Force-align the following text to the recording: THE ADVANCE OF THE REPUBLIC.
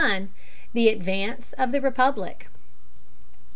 THE 0.73 0.89
ADVANCE 0.89 1.53
OF 1.59 1.71
THE 1.71 1.79
REPUBLIC. 1.79 2.47